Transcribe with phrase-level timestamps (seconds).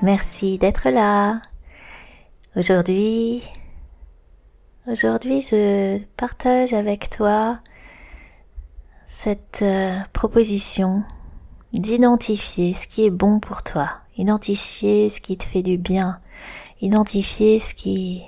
[0.00, 1.42] Merci d'être là.
[2.54, 3.42] Aujourd'hui,
[4.86, 7.58] aujourd'hui, je partage avec toi
[9.06, 11.02] cette euh, proposition
[11.72, 16.20] d'identifier ce qui est bon pour toi, identifier ce qui te fait du bien,
[16.80, 18.22] identifier ce qui,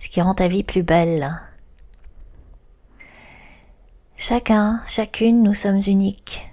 [0.00, 1.40] ce qui rend ta vie plus belle.
[4.16, 6.48] Chacun, chacune, nous sommes uniques.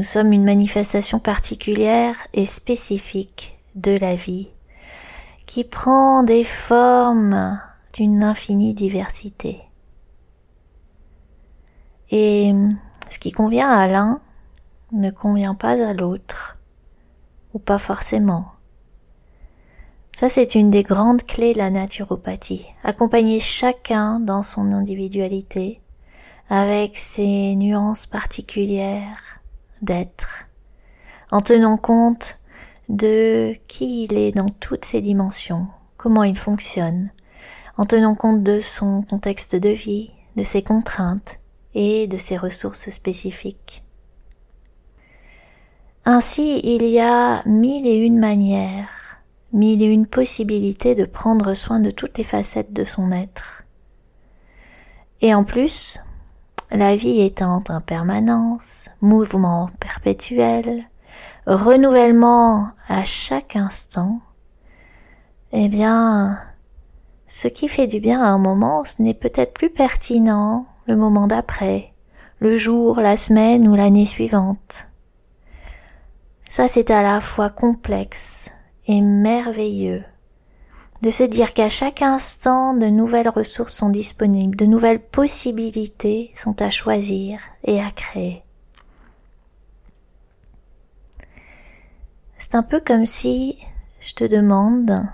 [0.00, 4.48] Nous sommes une manifestation particulière et spécifique de la vie
[5.44, 7.60] qui prend des formes
[7.92, 9.60] d'une infinie diversité.
[12.10, 12.50] Et
[13.10, 14.22] ce qui convient à l'un
[14.92, 16.56] ne convient pas à l'autre,
[17.52, 18.46] ou pas forcément.
[20.14, 22.64] Ça, c'est une des grandes clés de la naturopathie.
[22.84, 25.82] Accompagner chacun dans son individualité,
[26.48, 29.39] avec ses nuances particulières,
[29.82, 30.46] d'être,
[31.30, 32.38] en tenant compte
[32.88, 37.10] de qui il est dans toutes ses dimensions, comment il fonctionne,
[37.76, 41.38] en tenant compte de son contexte de vie, de ses contraintes
[41.74, 43.82] et de ses ressources spécifiques.
[46.04, 49.20] Ainsi, il y a mille et une manières,
[49.52, 53.64] mille et une possibilités de prendre soin de toutes les facettes de son être.
[55.20, 56.00] Et en plus,
[56.70, 60.84] la vie étant en permanence, mouvement perpétuel,
[61.46, 64.20] renouvellement à chaque instant,
[65.52, 66.38] eh bien,
[67.26, 71.26] ce qui fait du bien à un moment, ce n'est peut-être plus pertinent le moment
[71.26, 71.92] d'après,
[72.38, 74.86] le jour, la semaine ou l'année suivante.
[76.48, 78.50] Ça, c'est à la fois complexe
[78.86, 80.04] et merveilleux
[81.02, 86.60] de se dire qu'à chaque instant, de nouvelles ressources sont disponibles, de nouvelles possibilités sont
[86.60, 88.42] à choisir et à créer.
[92.36, 93.58] C'est un peu comme si
[94.00, 95.06] je te demande,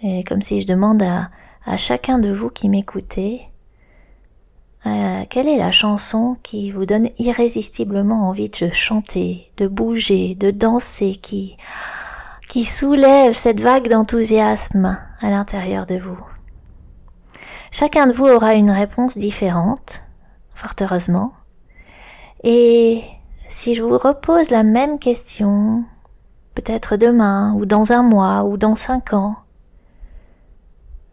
[0.00, 1.30] et comme si je demande à,
[1.76, 3.42] chacun de vous qui m'écoutez,
[4.86, 10.50] euh, quelle est la chanson qui vous donne irrésistiblement envie de chanter, de bouger, de
[10.50, 11.56] danser, qui
[12.54, 16.16] qui soulève cette vague d'enthousiasme à l'intérieur de vous.
[17.72, 20.02] Chacun de vous aura une réponse différente,
[20.54, 21.32] fort heureusement.
[22.44, 23.02] Et
[23.48, 25.82] si je vous repose la même question,
[26.54, 29.34] peut-être demain, ou dans un mois, ou dans cinq ans,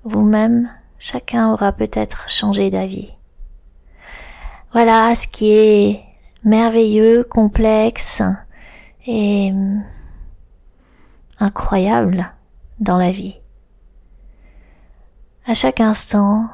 [0.03, 0.69] vous-même,
[1.00, 3.16] chacun aura peut-être changé d'avis.
[4.73, 6.03] Voilà ce qui est
[6.44, 8.22] merveilleux, complexe
[9.08, 9.52] et
[11.41, 12.31] incroyable
[12.79, 13.35] dans la vie.
[15.46, 16.50] À chaque instant,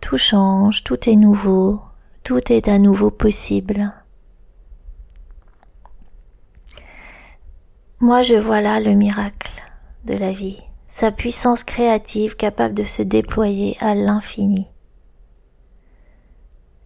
[0.00, 1.80] tout change, tout est nouveau,
[2.22, 3.92] tout est à nouveau possible.
[8.00, 9.62] Moi, je vois là le miracle
[10.04, 14.68] de la vie, sa puissance créative capable de se déployer à l'infini.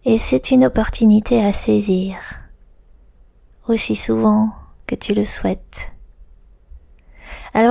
[0.05, 2.17] Et c'est une opportunité à saisir,
[3.67, 4.49] aussi souvent
[4.85, 5.91] que tu le souhaites.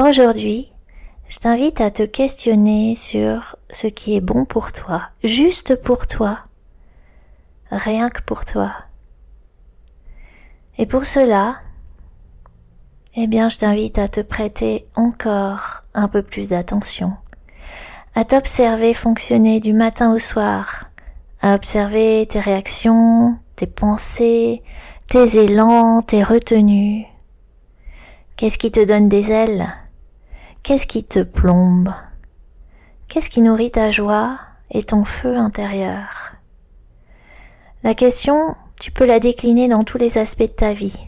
[0.09, 0.73] Aujourd'hui,
[1.29, 6.39] je t'invite à te questionner sur ce qui est bon pour toi, juste pour toi,
[7.71, 8.73] rien que pour toi.
[10.79, 11.57] Et pour cela,
[13.17, 17.13] eh bien, je t'invite à te prêter encore un peu plus d'attention,
[18.15, 20.85] à t'observer fonctionner du matin au soir,
[21.43, 24.63] à observer tes réactions, tes pensées,
[25.09, 27.05] tes élans, tes retenues,
[28.37, 29.69] Qu'est-ce qui te donne des ailes?
[30.63, 31.95] Qu'est-ce qui te plombe?
[33.09, 34.39] Qu'est-ce qui nourrit ta joie
[34.71, 36.35] et ton feu intérieur?
[37.83, 41.01] La question, tu peux la décliner dans tous les aspects de ta vie,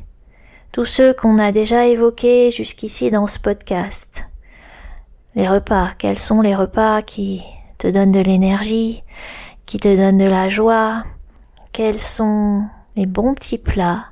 [0.73, 4.25] tous ceux qu'on a déjà évoqués jusqu'ici dans ce podcast.
[5.35, 7.43] Les repas, quels sont les repas qui
[7.77, 9.05] te donnent de l'énergie,
[9.67, 11.05] qui te donnent de la joie?
[11.73, 12.65] Quels sont
[12.97, 14.07] les bons petits plats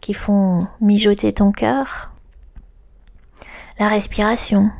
[0.00, 2.10] qui font mijoter ton cœur?
[3.78, 4.70] La respiration.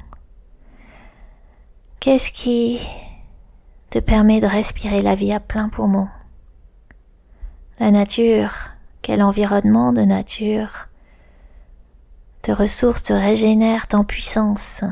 [2.00, 2.80] Qu'est-ce qui
[3.90, 6.08] te permet de respirer la vie à plein poumon?
[7.78, 8.54] La nature,
[9.02, 10.88] quel environnement de nature
[12.40, 14.82] te ressources, te régénèrent en puissance?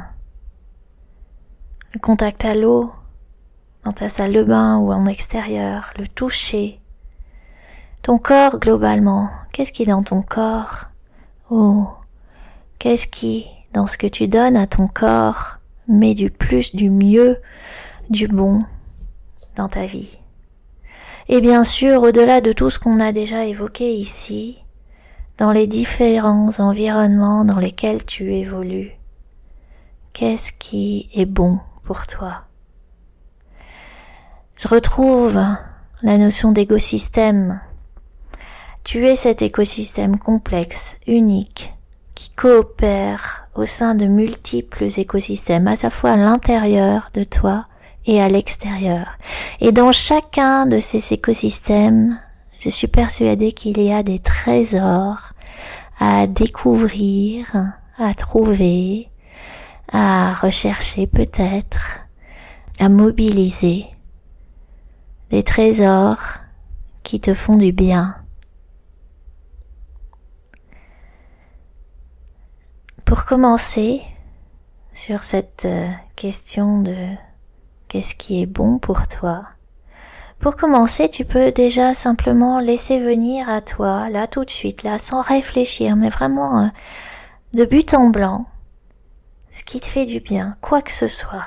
[1.94, 2.92] Le contact à l'eau,
[3.84, 6.78] dans ta salle de bain ou en extérieur, le toucher,
[8.02, 10.86] ton corps globalement, qu'est-ce qui est dans ton corps?
[11.48, 11.88] Oh,
[12.78, 17.38] qu'est-ce qui, dans ce que tu donnes à ton corps, met du plus, du mieux,
[18.09, 18.65] du bon
[19.56, 20.19] dans ta vie
[21.29, 24.59] Et bien sûr, au-delà de tout ce qu'on a déjà évoqué ici,
[25.38, 28.93] dans les différents environnements dans lesquels tu évolues,
[30.12, 32.44] qu'est-ce qui est bon pour toi?
[34.56, 35.43] Je retrouve
[36.03, 37.61] la notion d'écosystème.
[38.85, 41.74] Tu es cet écosystème complexe, unique,
[42.25, 47.67] qui coopère au sein de multiples écosystèmes, à la fois à l'intérieur de toi
[48.06, 49.19] et à l'extérieur.
[49.61, 52.19] Et dans chacun de ces écosystèmes,
[52.59, 55.35] je suis persuadée qu'il y a des trésors
[56.00, 59.11] à découvrir, à trouver,
[59.93, 61.99] à rechercher peut-être,
[62.81, 63.85] à mobiliser.
[65.29, 66.38] Des trésors
[67.03, 68.17] qui te font du bien.
[73.04, 74.02] Pour commencer
[74.94, 76.96] sur cette euh, question de
[77.88, 79.44] qu'est-ce qui est bon pour toi,
[80.40, 84.98] pour commencer, tu peux déjà simplement laisser venir à toi, là tout de suite, là,
[84.98, 86.68] sans réfléchir, mais vraiment euh,
[87.52, 88.46] de but en blanc,
[89.50, 91.46] ce qui te fait du bien, quoi que ce soit.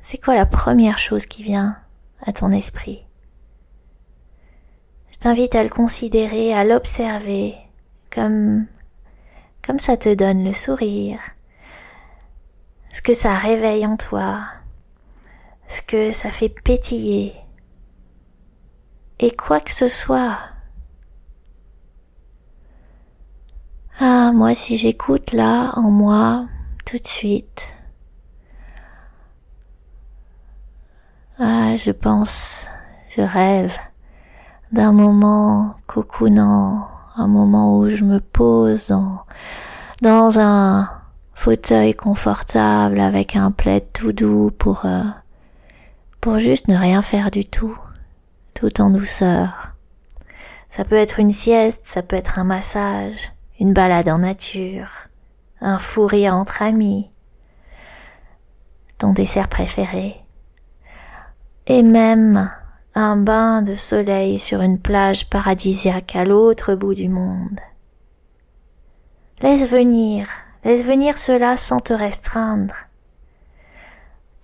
[0.00, 1.76] C'est quoi la première chose qui vient
[2.24, 3.04] à ton esprit?
[5.10, 7.56] Je t'invite à le considérer, à l'observer,
[8.10, 8.66] comme,
[9.64, 11.20] comme ça te donne le sourire,
[12.92, 14.44] ce que ça réveille en toi,
[15.68, 17.34] ce que ça fait pétiller,
[19.18, 20.38] et quoi que ce soit.
[24.00, 26.46] Ah, moi, si j'écoute là, en moi,
[26.84, 27.74] tout de suite.
[31.38, 32.66] Ah, je pense,
[33.10, 33.76] je rêve
[34.72, 38.92] d'un moment cocoonant, un moment où je me pose
[40.00, 40.90] dans, un
[41.34, 45.02] fauteuil confortable avec un plaid tout doux pour, euh,
[46.20, 47.76] pour juste ne rien faire du tout
[48.54, 49.72] tout en douceur.
[50.68, 55.08] Ça peut être une sieste, ça peut être un massage, une balade en nature,
[55.60, 57.10] un fou rire entre amis,
[58.98, 60.16] ton dessert préféré,
[61.66, 62.50] et même
[62.94, 67.60] un bain de soleil sur une plage paradisiaque à l'autre bout du monde.
[69.40, 70.28] Laisse venir,
[70.64, 72.74] laisse venir cela sans te restreindre.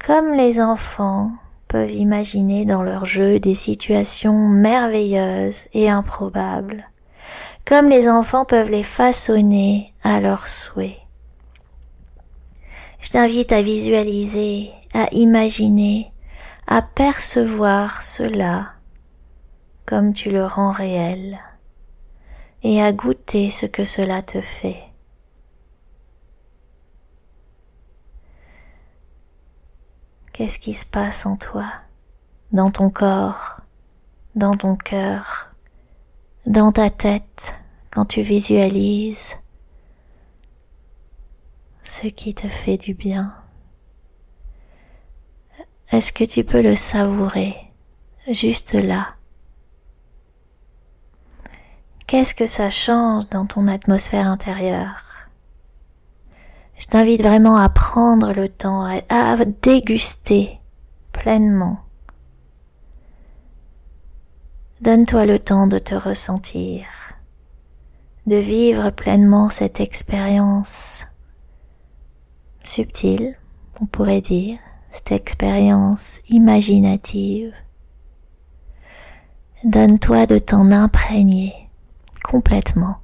[0.05, 1.31] Comme les enfants
[1.69, 6.89] peuvent imaginer dans leur jeu des situations merveilleuses et improbables,
[7.67, 10.99] comme les enfants peuvent les façonner à leur souhait.
[13.01, 16.11] Je t'invite à visualiser, à imaginer,
[16.71, 18.75] à percevoir cela
[19.87, 21.41] comme tu le rends réel
[22.63, 24.83] et à goûter ce que cela te fait.
[30.35, 31.73] Qu'est-ce qui se passe en toi,
[32.53, 33.63] dans ton corps,
[34.35, 35.55] dans ton cœur,
[36.45, 37.55] dans ta tête
[37.91, 39.37] quand tu visualises
[41.83, 43.35] ce qui te fait du bien?
[45.91, 47.57] Est-ce que tu peux le savourer?
[48.29, 49.15] Juste là.
[52.07, 55.09] Qu'est-ce que ça change dans ton atmosphère intérieure?
[56.79, 60.59] Je t'invite vraiment à prendre le temps, à, déguster
[61.13, 61.79] pleinement.
[64.81, 66.85] Donne-toi le temps de te ressentir,
[68.27, 71.05] de vivre pleinement cette expérience
[72.63, 73.37] subtile,
[73.81, 74.59] on pourrait dire,
[74.93, 77.53] cette expérience imaginative.
[79.65, 81.55] Donne-toi de t'en imprégner
[82.23, 82.97] complètement.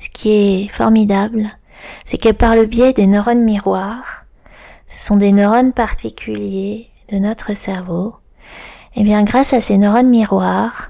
[0.00, 1.48] Ce qui est formidable,
[2.04, 4.24] c'est que par le biais des neurones miroirs,
[4.86, 8.16] ce sont des neurones particuliers de notre cerveau,
[8.94, 10.88] et eh bien grâce à ces neurones miroirs,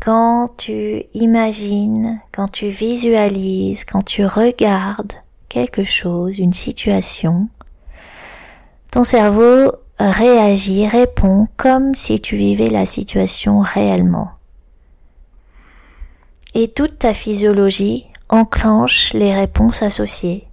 [0.00, 5.14] quand tu imagines, quand tu visualises, quand tu regardes
[5.48, 7.48] quelque chose, une situation,
[8.90, 14.30] ton cerveau réagit, répond comme si tu vivais la situation réellement.
[16.54, 20.48] Et toute ta physiologie enclenche les réponses associées,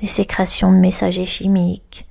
[0.00, 2.06] des sécrétions de messagers chimiques,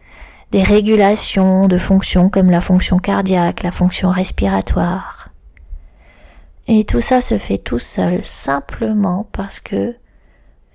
[0.52, 5.30] des régulations de fonctions comme la fonction cardiaque, la fonction respiratoire.
[6.68, 9.96] Et tout ça se fait tout seul, simplement parce que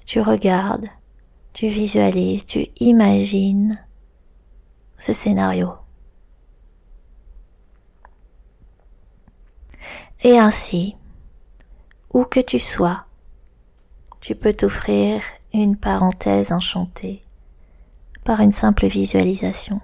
[0.04, 0.88] tu regardes,
[1.54, 3.78] tu visualises, tu imagines
[4.98, 5.74] ce scénario.
[10.22, 10.96] Et ainsi,
[12.12, 13.04] où que tu sois,
[14.20, 17.22] tu peux t'offrir une parenthèse enchantée
[18.24, 19.80] par une simple visualisation,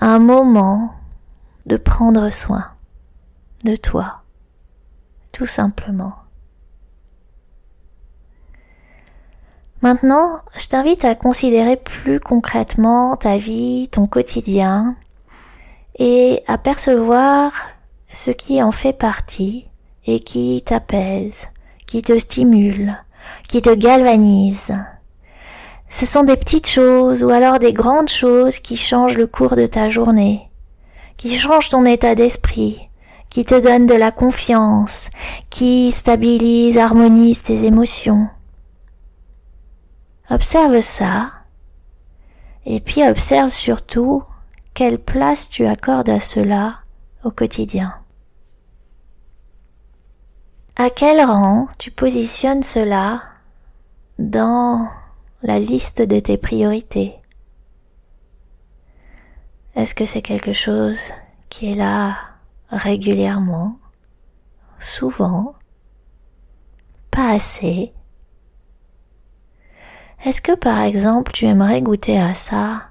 [0.00, 0.94] un moment
[1.66, 2.72] de prendre soin
[3.64, 4.22] de toi,
[5.30, 6.21] tout simplement.
[9.82, 14.94] Maintenant, je t'invite à considérer plus concrètement ta vie, ton quotidien,
[15.98, 17.52] et à percevoir
[18.12, 19.64] ce qui en fait partie
[20.06, 21.48] et qui t'apaise,
[21.86, 22.96] qui te stimule,
[23.48, 24.72] qui te galvanise.
[25.90, 29.66] Ce sont des petites choses ou alors des grandes choses qui changent le cours de
[29.66, 30.48] ta journée,
[31.16, 32.88] qui changent ton état d'esprit,
[33.30, 35.10] qui te donnent de la confiance,
[35.50, 38.28] qui stabilisent, harmonisent tes émotions.
[40.30, 41.30] Observe ça.
[42.64, 44.22] Et puis observe surtout
[44.74, 46.78] quelle place tu accordes à cela
[47.24, 47.94] au quotidien.
[50.76, 53.22] À quel rang tu positionnes cela
[54.18, 54.88] dans
[55.42, 57.18] la liste de tes priorités?
[59.74, 61.12] Est-ce que c'est quelque chose
[61.48, 62.16] qui est là
[62.70, 63.78] régulièrement,
[64.78, 65.54] souvent,
[67.10, 67.92] pas assez?
[70.24, 72.82] Est-ce que par exemple tu aimerais goûter à ça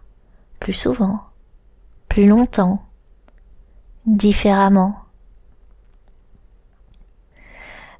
[0.60, 1.22] plus souvent,
[2.10, 2.84] plus longtemps,
[4.06, 4.96] différemment?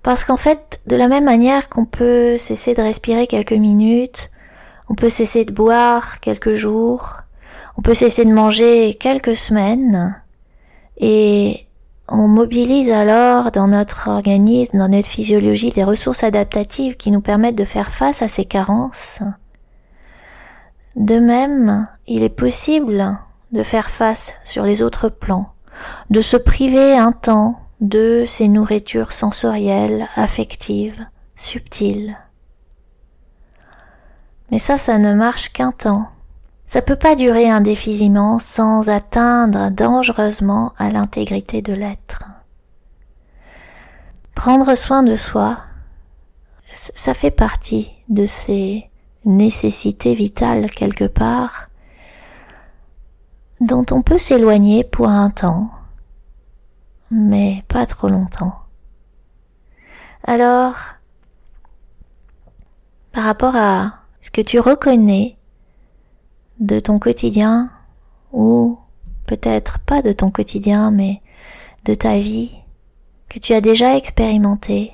[0.04, 4.32] Parce qu'en fait, de la même manière qu'on peut cesser de respirer quelques minutes,
[4.90, 7.22] on peut cesser de boire quelques jours,
[7.78, 10.22] on peut cesser de manger quelques semaines,
[10.98, 11.68] et
[12.12, 17.58] on mobilise alors dans notre organisme, dans notre physiologie, des ressources adaptatives qui nous permettent
[17.58, 19.22] de faire face à ces carences.
[20.98, 23.18] De même, il est possible
[23.54, 25.54] de faire face sur les autres plans,
[26.10, 32.18] de se priver un temps de ces nourritures sensorielles, affectives, subtiles.
[34.52, 36.10] Mais ça, ça ne marche qu'un temps.
[36.72, 42.24] Ça peut pas durer indéfiniment sans atteindre dangereusement à l'intégrité de l'être.
[44.36, 45.58] Prendre soin de soi,
[46.74, 48.90] ça fait partie de ces
[49.26, 51.68] nécessités vitales quelque part
[53.60, 55.72] dont on peut s'éloigner pour un temps,
[57.12, 58.56] mais pas trop longtemps.
[60.24, 60.78] Alors,
[63.12, 65.36] par rapport à ce que tu reconnais
[66.60, 67.72] de ton quotidien
[68.32, 68.78] ou
[69.26, 71.22] peut-être pas de ton quotidien mais
[71.86, 72.52] de ta vie
[73.30, 74.94] que tu as déjà expérimenté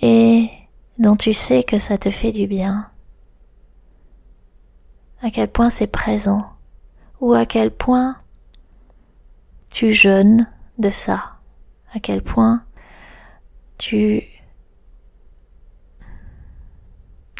[0.00, 0.50] et
[0.98, 2.90] dont tu sais que ça te fait du bien.
[5.22, 6.44] À quel point c'est présent
[7.20, 8.16] ou à quel point
[9.72, 10.46] tu jeûnes
[10.78, 11.38] de ça,
[11.94, 12.62] à quel point
[13.78, 14.22] tu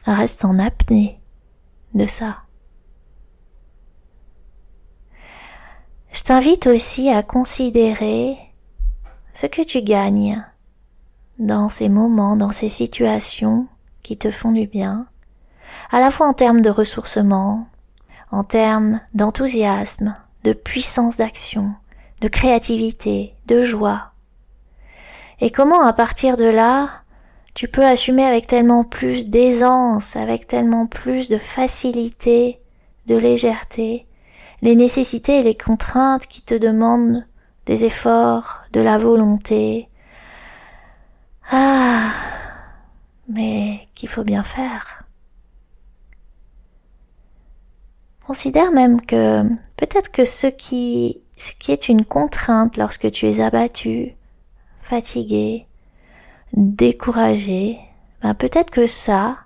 [0.04, 1.20] restes en apnée
[1.94, 2.42] de ça.
[6.12, 8.38] Je t'invite aussi à considérer
[9.34, 10.44] ce que tu gagnes
[11.38, 13.68] dans ces moments, dans ces situations
[14.02, 15.06] qui te font du bien,
[15.90, 17.68] à la fois en termes de ressourcement,
[18.32, 21.74] en termes d'enthousiasme, de puissance d'action,
[22.20, 24.12] de créativité, de joie.
[25.40, 26.90] Et comment à partir de là,
[27.54, 32.60] tu peux assumer avec tellement plus d'aisance, avec tellement plus de facilité,
[33.06, 34.07] de légèreté,
[34.62, 37.26] les nécessités et les contraintes qui te demandent
[37.66, 39.88] des efforts, de la volonté.
[41.50, 42.10] Ah,
[43.28, 45.04] mais qu'il faut bien faire.
[48.26, 49.42] Considère même que
[49.76, 54.14] peut-être que ce qui, ce qui est une contrainte lorsque tu es abattu,
[54.80, 55.66] fatigué,
[56.52, 57.78] découragé,
[58.22, 59.38] ben peut-être que ça,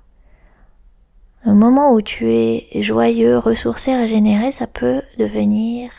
[1.45, 5.91] un moment où tu es joyeux, ressourcé, régénéré, ça peut devenir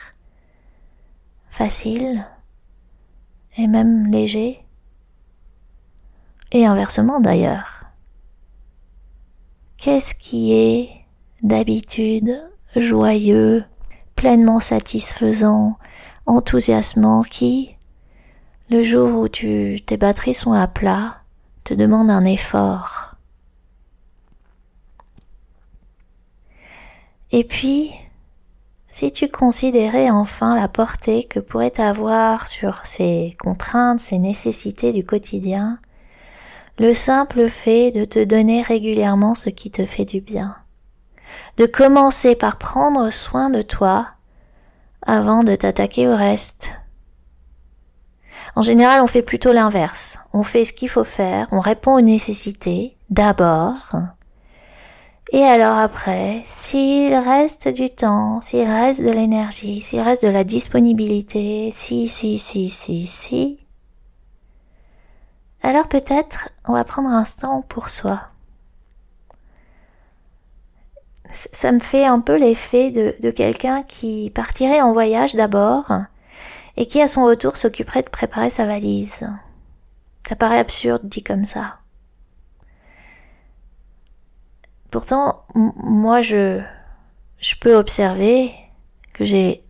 [1.49, 2.25] facile
[3.57, 4.65] et même léger.
[6.51, 7.85] Et inversement d'ailleurs.
[9.77, 10.89] Qu'est-ce qui est
[11.41, 12.41] d'habitude
[12.75, 13.65] joyeux,
[14.15, 15.77] pleinement satisfaisant,
[16.25, 17.75] enthousiasmant qui,
[18.69, 21.17] le jour où tu, tes batteries sont à plat,
[21.65, 23.12] te demande un effort?
[27.33, 27.91] Et puis,
[28.91, 35.03] si tu considérais enfin la portée que pourrait avoir sur ces contraintes, ces nécessités du
[35.03, 35.79] quotidien,
[36.77, 40.55] le simple fait de te donner régulièrement ce qui te fait du bien.
[41.57, 44.09] De commencer par prendre soin de toi
[45.01, 46.69] avant de t'attaquer au reste.
[48.55, 50.19] En général, on fait plutôt l'inverse.
[50.33, 53.95] On fait ce qu'il faut faire, on répond aux nécessités d'abord.
[55.31, 60.43] Et alors après, s'il reste du temps, s'il reste de l'énergie, s'il reste de la
[60.43, 63.57] disponibilité, si, si, si, si, si,
[65.63, 68.21] alors peut-être on va prendre un temps pour soi.
[71.31, 75.91] Ça me fait un peu l'effet de, de quelqu'un qui partirait en voyage d'abord,
[76.77, 79.27] et qui à son retour s'occuperait de préparer sa valise.
[80.27, 81.79] Ça paraît absurde dit comme ça.
[84.93, 86.61] Pourtant, moi je,
[87.59, 88.53] peux observer
[89.13, 89.63] que j'ai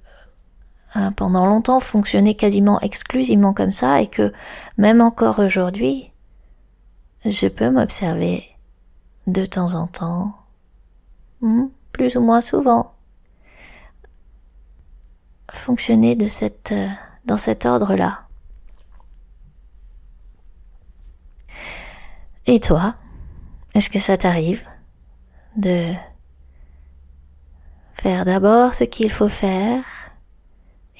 [0.98, 4.34] euh, pendant longtemps fonctionné quasiment exclusivement comme ça et que
[4.78, 6.12] même encore aujourd'hui,
[7.24, 8.44] je peux m'observer
[9.26, 10.36] de temps en temps,
[11.40, 12.94] hmm, plus ou moins souvent,
[15.54, 16.88] fonctionner euh,
[17.24, 18.24] dans cet ordre-là.
[22.46, 22.96] Et toi,
[23.74, 24.68] est-ce que ça t'arrive
[25.58, 25.94] de
[27.94, 29.84] faire d'abord ce qu'il faut faire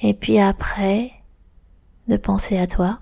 [0.00, 1.12] et puis après
[2.08, 2.98] de penser à toi.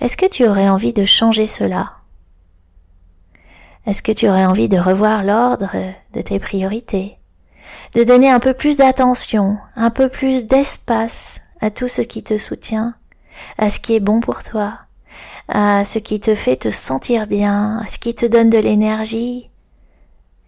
[0.00, 1.92] Est-ce que tu aurais envie de changer cela?
[3.86, 5.72] Est-ce que tu aurais envie de revoir l'ordre
[6.12, 7.18] de tes priorités?
[7.94, 12.38] De donner un peu plus d'attention, un peu plus d'espace à tout ce qui te
[12.38, 12.94] soutient,
[13.56, 14.78] à ce qui est bon pour toi,
[15.48, 19.47] à ce qui te fait te sentir bien, à ce qui te donne de l'énergie,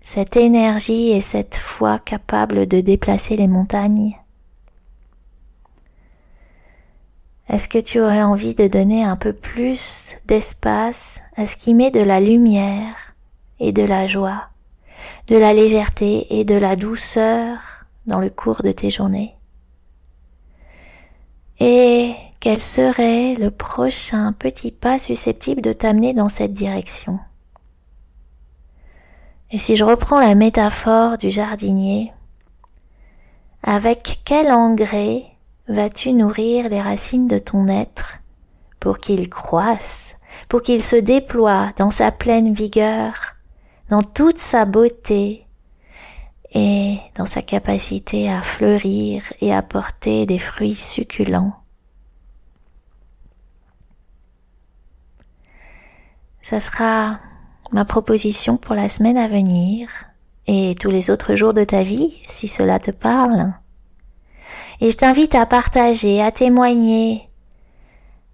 [0.01, 4.17] cette énergie et cette foi capable de déplacer les montagnes.
[7.49, 11.91] Est-ce que tu aurais envie de donner un peu plus d'espace à ce qui met
[11.91, 13.15] de la lumière
[13.59, 14.51] et de la joie
[15.27, 19.35] de la légèreté et de la douceur dans le cours de tes journées?
[21.61, 27.21] Et quel serait le prochain petit pas susceptible de t'amener dans cette direction?
[29.53, 32.13] Et si je reprends la métaphore du jardinier,
[33.63, 35.25] avec quel engrais
[35.69, 38.19] vas-tu nourrir les racines de ton être
[38.79, 40.17] pour qu'il croisse,
[40.49, 43.37] pour qu'il se déploie dans sa pleine vigueur
[43.89, 45.47] dans toute sa beauté
[46.53, 51.57] et dans sa capacité à fleurir et à porter des fruits succulents?
[56.41, 57.19] Ça sera
[57.73, 59.89] ma proposition pour la semaine à venir
[60.47, 63.53] et tous les autres jours de ta vie, si cela te parle.
[64.81, 67.29] Et je t'invite à partager, à témoigner,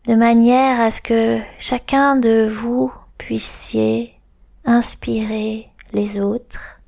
[0.06, 4.14] de manière à ce que chacun de vous puissiez
[4.64, 6.80] inspirer les autres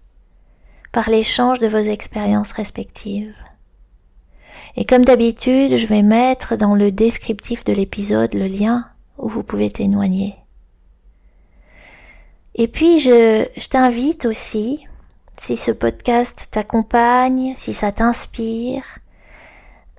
[0.92, 3.34] par l'échange de vos expériences respectives.
[4.76, 8.86] Et comme d'habitude, je vais mettre dans le descriptif de l'épisode le lien
[9.18, 10.36] où vous pouvez témoigner.
[12.58, 14.84] Et puis, je, je t'invite aussi,
[15.40, 18.82] si ce podcast t'accompagne, si ça t'inspire,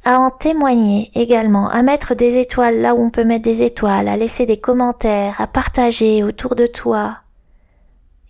[0.03, 4.09] à en témoigner également, à mettre des étoiles là où on peut mettre des étoiles,
[4.09, 7.19] à laisser des commentaires, à partager autour de toi,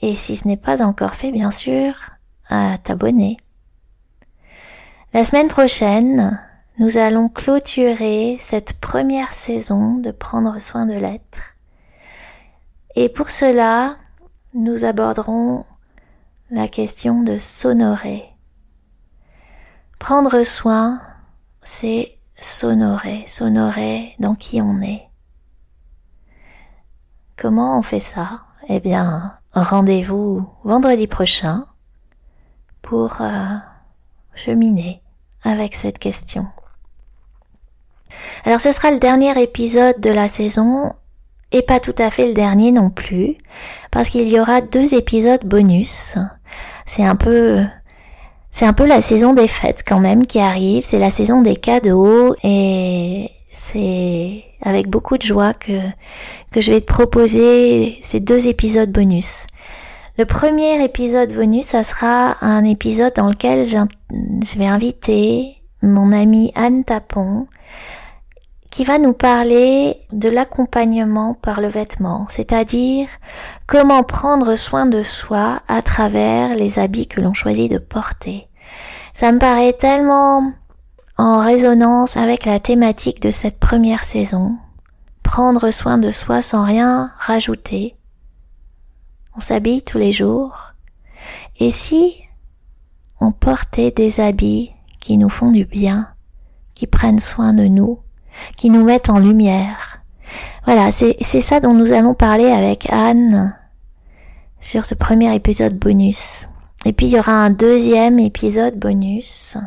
[0.02, 1.94] et si ce n'est pas encore fait, bien sûr,
[2.50, 3.38] à t'abonner.
[5.12, 6.40] La semaine prochaine,
[6.78, 11.56] nous allons clôturer cette première saison de prendre soin de l'être.
[12.96, 13.98] Et pour cela,
[14.54, 15.66] nous aborderons
[16.50, 18.26] la question de s'honorer.
[20.00, 21.02] Prendre soin,
[21.64, 25.08] c'est s'honorer, s'honorer dans qui on est.
[27.38, 28.42] Comment on fait ça?
[28.68, 31.66] Eh bien, rendez-vous vendredi prochain
[32.82, 33.56] pour euh,
[34.34, 35.02] cheminer
[35.44, 36.48] avec cette question.
[38.46, 40.94] Alors ce sera le dernier épisode de la saison
[41.52, 43.36] et pas tout à fait le dernier non plus
[43.92, 46.18] parce qu'il y aura deux épisodes bonus.
[46.86, 47.64] C'est un peu
[48.52, 51.56] c'est un peu la saison des fêtes quand même qui arrive, c'est la saison des
[51.56, 55.80] cadeaux et c'est avec beaucoup de joie que,
[56.52, 59.46] que je vais te proposer ces deux épisodes bonus.
[60.18, 66.52] Le premier épisode bonus, ça sera un épisode dans lequel je vais inviter mon amie
[66.56, 67.48] Anne Tapon,
[68.72, 73.10] qui va nous parler de l'accompagnement par le vêtement, c'est-à-dire
[73.68, 78.48] comment prendre soin de soi à travers les habits que l'on choisit de porter.
[79.14, 80.54] Ça me paraît tellement
[81.18, 84.58] en résonance avec la thématique de cette première saison,
[85.24, 87.96] prendre soin de soi sans rien rajouter.
[89.36, 90.74] On s'habille tous les jours.
[91.60, 92.22] Et si
[93.20, 96.08] on portait des habits qui nous font du bien,
[96.74, 98.00] qui prennent soin de nous,
[98.58, 100.00] qui nous mettent en lumière.
[100.66, 103.56] Voilà, c'est ça dont nous allons parler avec Anne
[104.62, 106.48] sur ce premier épisode bonus.
[106.86, 109.58] Et puis il y aura un deuxième épisode bonus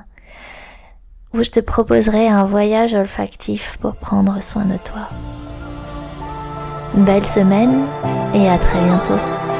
[1.34, 5.08] où je te proposerai un voyage olfactif pour prendre soin de toi.
[6.94, 7.86] Belle semaine
[8.34, 9.51] et à très bientôt.